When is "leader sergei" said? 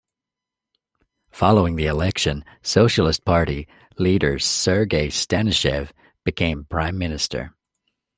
3.99-5.09